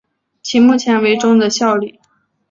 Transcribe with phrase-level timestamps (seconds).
[0.41, 1.99] 其目前为中的效力。